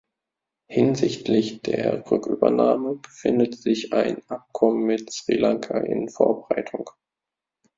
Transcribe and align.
Hinsichtlich 0.67 1.61
der 1.61 2.09
Rückübernahme 2.09 2.95
befindet 2.95 3.53
sich 3.59 3.93
ein 3.93 4.17
Abkommen 4.29 4.81
mit 4.87 5.13
Sri 5.13 5.35
Lanka 5.37 5.77
in 5.77 6.09
Vorbereitung. 6.09 6.89